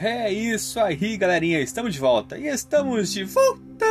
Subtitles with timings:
[0.00, 3.84] É isso aí, galerinha, estamos de volta e estamos de volta!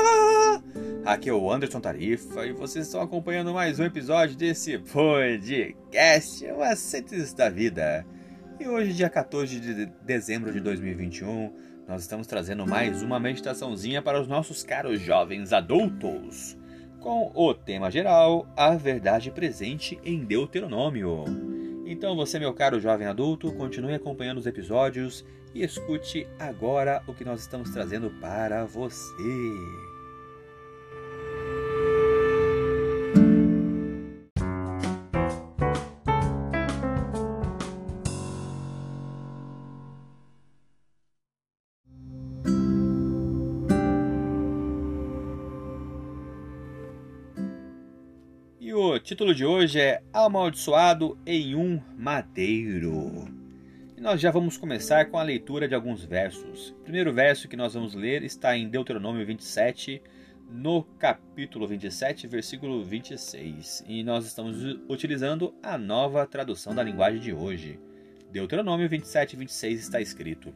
[1.03, 6.63] Aqui é o Anderson Tarifa e vocês estão acompanhando mais um episódio desse podcast, o
[6.63, 8.05] Aceites da Vida.
[8.57, 11.51] E hoje, dia 14 de dezembro de 2021,
[11.85, 16.57] nós estamos trazendo mais uma meditaçãozinha para os nossos caros jovens adultos,
[17.01, 21.56] com o tema geral, a verdade presente em Deuteronômio.
[21.89, 25.23] Então você, meu caro jovem adulto, continue acompanhando os episódios
[25.55, 29.86] e escute agora o que nós estamos trazendo para você.
[48.97, 53.27] O título de hoje é Amaldiçoado em um Madeiro.
[53.95, 56.69] E nós já vamos começar com a leitura de alguns versos.
[56.69, 60.01] O primeiro verso que nós vamos ler está em Deuteronômio 27,
[60.49, 63.83] no capítulo 27, versículo 26.
[63.87, 67.79] E nós estamos utilizando a nova tradução da linguagem de hoje.
[68.31, 70.51] Deuteronômio 27, 26 está escrito: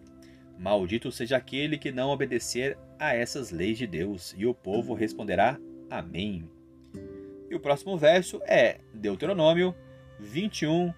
[0.57, 4.33] Maldito seja aquele que não obedecer a essas leis de Deus.
[4.35, 5.59] E o povo responderá:
[5.91, 6.49] Amém.
[7.51, 9.75] E o próximo verso é Deuteronômio
[10.17, 10.93] 21,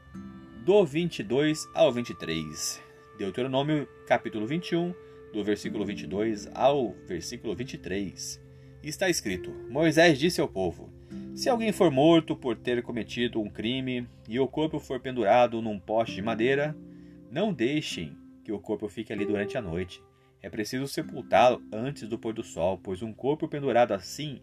[0.64, 2.80] do 22 ao 23.
[3.18, 4.94] Deuteronômio, capítulo 21,
[5.34, 8.40] do versículo 22 ao versículo 23.
[8.84, 10.94] Está escrito: Moisés disse ao povo:
[11.34, 15.80] Se alguém for morto por ter cometido um crime e o corpo for pendurado num
[15.80, 16.78] poste de madeira,
[17.32, 20.04] não deixem que o corpo fique ali durante a noite.
[20.40, 24.40] É preciso sepultá-lo antes do pôr do sol, pois um corpo pendurado assim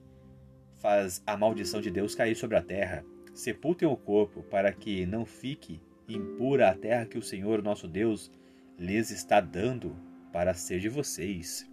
[0.80, 3.04] faz a maldição de Deus cair sobre a terra.
[3.32, 8.32] Sepultem o corpo, para que não fique impura a terra que o Senhor nosso Deus
[8.78, 9.96] lhes está dando
[10.32, 11.70] para ser de vocês.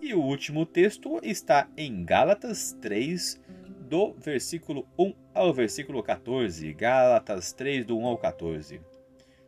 [0.00, 3.40] E o último texto está em Gálatas 3,
[3.88, 6.72] do versículo 1 ao versículo 14.
[6.74, 8.80] Gálatas 3, do 1 ao 14.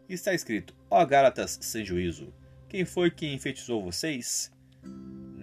[0.09, 2.33] Está escrito: Ó Gálatas sem juízo,
[2.69, 4.53] quem foi que enfeitiçou vocês?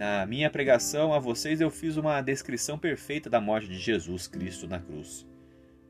[0.00, 4.66] Na minha pregação a vocês eu fiz uma descrição perfeita da morte de Jesus Cristo
[4.66, 5.26] na cruz.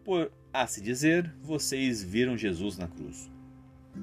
[0.03, 3.31] Por assim dizer, vocês viram Jesus na cruz.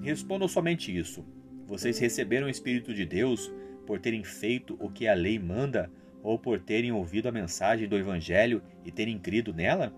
[0.01, 1.25] Respondam somente isso.
[1.68, 3.51] Vocês receberam o Espírito de Deus
[3.85, 5.91] por terem feito o que a lei manda
[6.24, 9.91] ou por terem ouvido a mensagem do Evangelho e terem crido nela?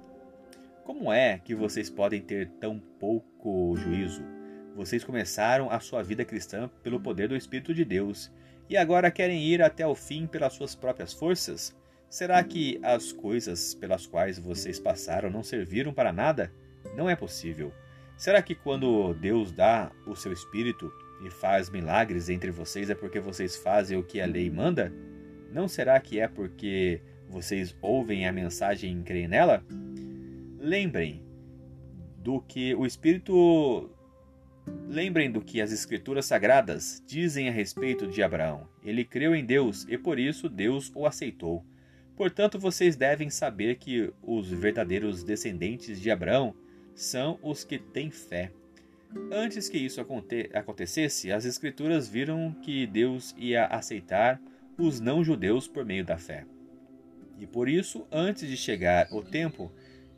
[0.85, 4.23] Como é que vocês podem ter tão pouco juízo?
[4.75, 8.31] Vocês começaram a sua vida cristã pelo poder do Espírito de Deus
[8.69, 11.75] e agora querem ir até o fim pelas suas próprias forças?
[12.09, 16.51] Será que as coisas pelas quais vocês passaram não serviram para nada?
[16.95, 17.73] Não é possível.
[18.15, 20.91] Será que quando Deus dá o seu espírito
[21.25, 24.93] e faz milagres entre vocês é porque vocês fazem o que a lei manda?
[25.51, 29.63] Não será que é porque vocês ouvem a mensagem e creem nela?
[30.59, 31.23] Lembrem
[32.17, 33.89] do que o Espírito
[34.87, 38.67] Lembrem do que as Escrituras Sagradas dizem a respeito de Abraão.
[38.83, 41.63] Ele creu em Deus e por isso Deus o aceitou.
[42.15, 46.55] Portanto, vocês devem saber que os verdadeiros descendentes de Abraão
[46.95, 48.51] são os que têm fé.
[49.31, 54.41] Antes que isso aconte acontecesse, as Escrituras viram que Deus ia aceitar
[54.77, 56.45] os não-judeus por meio da fé.
[57.39, 59.71] E por isso, antes de chegar o tempo,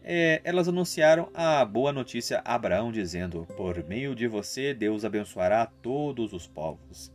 [0.03, 5.65] é, elas anunciaram a boa notícia a Abraão, dizendo: Por meio de você, Deus abençoará
[5.65, 7.13] todos os povos.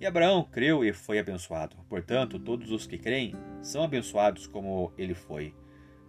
[0.00, 1.76] E Abraão creu e foi abençoado.
[1.88, 5.54] Portanto, todos os que creem são abençoados como ele foi.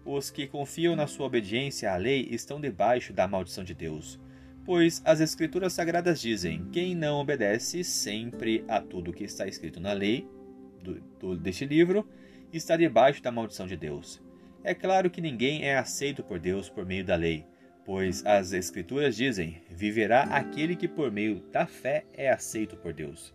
[0.04, 4.20] Os que confiam na sua obediência à lei estão debaixo da maldição de Deus.
[4.66, 9.94] Pois as Escrituras Sagradas dizem: quem não obedece sempre a tudo que está escrito na
[9.94, 10.28] lei
[10.82, 12.08] do, do, deste livro
[12.52, 14.25] está debaixo da maldição de Deus.
[14.68, 17.46] É claro que ninguém é aceito por Deus por meio da lei,
[17.86, 23.32] pois as Escrituras dizem: viverá aquele que por meio da fé é aceito por Deus.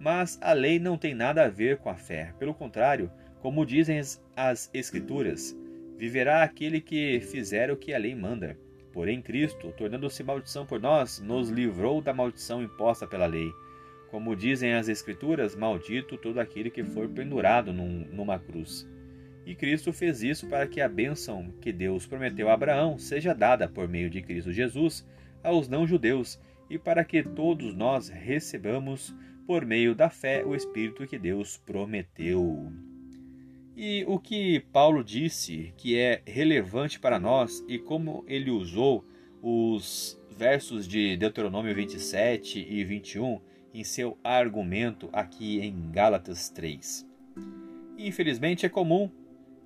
[0.00, 3.08] Mas a lei não tem nada a ver com a fé, pelo contrário,
[3.40, 4.00] como dizem
[4.34, 5.56] as Escrituras,
[5.96, 8.58] viverá aquele que fizer o que a lei manda.
[8.92, 13.48] Porém, Cristo, tornando-se maldição por nós, nos livrou da maldição imposta pela lei.
[14.10, 18.92] Como dizem as Escrituras, maldito todo aquele que for pendurado num, numa cruz.
[19.46, 23.68] E Cristo fez isso para que a bênção que Deus prometeu a Abraão seja dada
[23.68, 25.06] por meio de Cristo Jesus
[25.42, 29.14] aos não-judeus e para que todos nós recebamos
[29.46, 32.72] por meio da fé o Espírito que Deus prometeu.
[33.76, 39.04] E o que Paulo disse que é relevante para nós e como ele usou
[39.42, 43.40] os versos de Deuteronômio 27 e 21
[43.74, 47.06] em seu argumento aqui em Gálatas 3.
[47.98, 49.10] Infelizmente é comum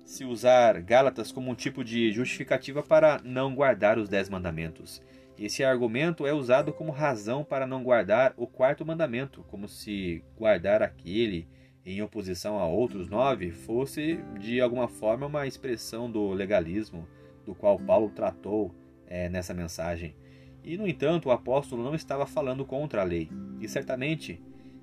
[0.09, 5.03] se usar Gálatas como um tipo de justificativa para não guardar os dez mandamentos.
[5.37, 10.81] Esse argumento é usado como razão para não guardar o quarto mandamento, como se guardar
[10.81, 11.47] aquele
[11.85, 17.07] em oposição a outros nove fosse de alguma forma uma expressão do legalismo
[17.45, 18.73] do qual Paulo tratou
[19.05, 20.15] é, nessa mensagem.
[20.63, 23.29] E, no entanto, o apóstolo não estava falando contra a lei,
[23.61, 24.41] e certamente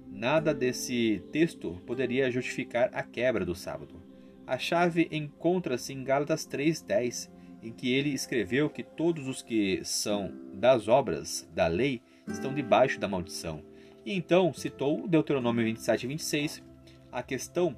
[0.08, 4.05] nada desse texto poderia justificar a quebra do sábado.
[4.46, 7.28] A chave encontra-se em Gálatas 3:10,
[7.60, 13.00] em que ele escreveu que todos os que são das obras da lei estão debaixo
[13.00, 13.60] da maldição.
[14.04, 16.62] E então citou Deuteronômio 27:26.
[17.10, 17.76] A questão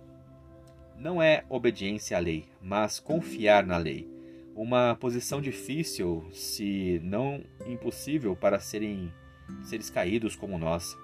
[0.98, 4.06] não é obediência à lei, mas confiar na lei.
[4.54, 9.10] Uma posição difícil, se não impossível, para serem
[9.62, 10.98] seres caídos como nós.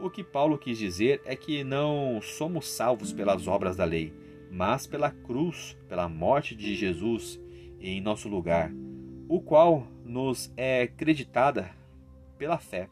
[0.00, 4.12] O que Paulo quis dizer é que não somos salvos pelas obras da lei,
[4.52, 7.40] mas pela cruz, pela morte de Jesus
[7.80, 8.70] em nosso lugar,
[9.26, 11.70] o qual nos é creditada
[12.36, 12.90] pela fé.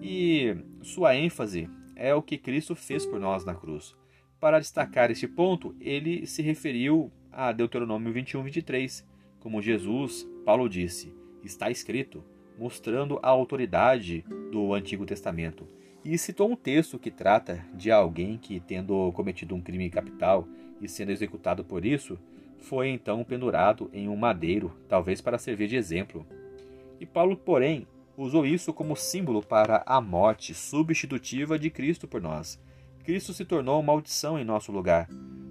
[0.00, 3.94] E sua ênfase é o que Cristo fez por nós na cruz.
[4.40, 9.06] Para destacar este ponto, ele se referiu a Deuteronômio 21, 23,
[9.40, 11.12] como Jesus, Paulo disse,
[11.44, 12.24] está escrito,
[12.58, 15.68] mostrando a autoridade do Antigo Testamento.
[16.02, 20.48] E citou um texto que trata de alguém que, tendo cometido um crime capital,
[20.80, 22.18] e sendo executado por isso,
[22.58, 26.26] foi então pendurado em um madeiro, talvez para servir de exemplo.
[27.00, 27.86] E Paulo, porém,
[28.16, 32.60] usou isso como símbolo para a morte substitutiva de Cristo por nós.
[33.04, 35.08] Cristo se tornou maldição em nosso lugar,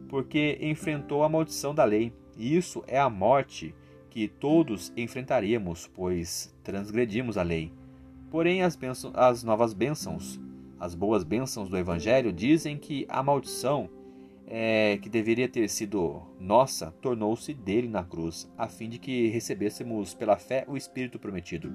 [0.09, 3.73] porque enfrentou a maldição da lei, e isso é a morte
[4.09, 7.71] que todos enfrentaríamos, pois transgredimos a lei.
[8.29, 8.77] Porém, as,
[9.13, 10.39] as novas bênçãos,
[10.79, 13.89] as boas bênçãos do Evangelho, dizem que a maldição
[14.47, 20.13] é, que deveria ter sido nossa, tornou-se dele na cruz, a fim de que recebêssemos
[20.13, 21.73] pela fé o Espírito prometido.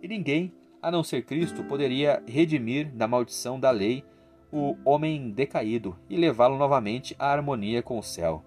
[0.00, 4.04] E ninguém, a não ser Cristo, poderia redimir da maldição da lei
[4.52, 8.44] o homem decaído e levá-lo novamente à harmonia com o céu.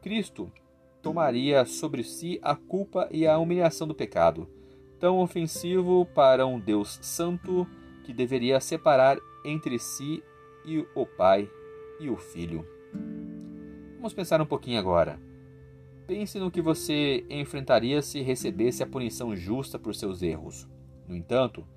[0.00, 0.50] Cristo
[1.02, 4.48] tomaria sobre si a culpa e a humilhação do pecado,
[5.00, 7.66] tão ofensivo para um Deus santo
[8.04, 10.22] que deveria separar entre si
[10.64, 11.50] e o Pai
[11.98, 12.79] e o Filho.
[14.00, 15.20] Vamos pensar um pouquinho agora.
[16.06, 20.66] Pense no que você enfrentaria se recebesse a punição justa por seus erros.
[21.06, 21.68] No entanto,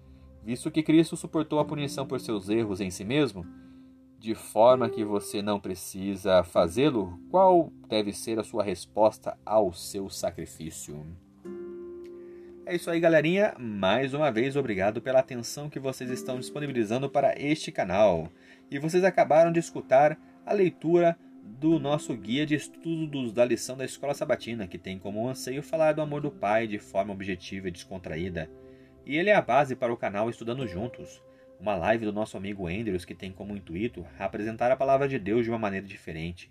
[0.41, 3.45] visto que Cristo suportou a punição por seus erros em si mesmo,
[4.17, 10.09] de forma que você não precisa fazê-lo, qual deve ser a sua resposta ao seu
[10.09, 11.05] sacrifício?
[12.65, 13.53] É isso aí, galerinha.
[13.59, 18.29] Mais uma vez, obrigado pela atenção que vocês estão disponibilizando para este canal.
[18.71, 23.83] E vocês acabaram de escutar a leitura do nosso guia de estudos da lição da
[23.83, 27.71] Escola Sabatina, que tem como anseio falar do amor do Pai de forma objetiva e
[27.71, 28.49] descontraída.
[29.05, 31.21] E ele é a base para o canal Estudando Juntos,
[31.59, 35.43] uma live do nosso amigo Andrews que tem como intuito apresentar a palavra de Deus
[35.43, 36.49] de uma maneira diferente.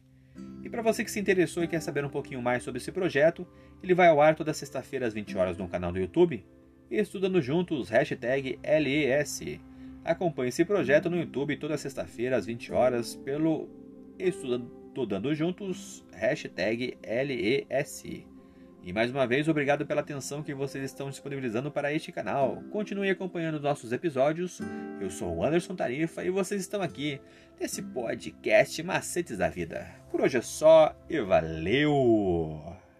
[0.62, 3.46] E para você que se interessou e quer saber um pouquinho mais sobre esse projeto,
[3.82, 6.44] ele vai ao ar toda sexta-feira às 20 horas no canal do YouTube,
[6.90, 9.58] Estudando Juntos, hashtag LES.
[10.04, 13.68] Acompanhe esse projeto no YouTube toda sexta-feira às 20 horas pelo
[14.18, 14.81] Estudando
[15.34, 18.04] Juntos, hashtag LES.
[18.84, 22.62] E mais uma vez, obrigado pela atenção que vocês estão disponibilizando para este canal.
[22.70, 24.61] Continue acompanhando nossos episódios.
[25.00, 27.20] Eu sou o Anderson Tarifa e vocês estão aqui
[27.58, 29.88] nesse podcast Macetes da Vida.
[30.11, 32.91] Por hoje é só e valeu!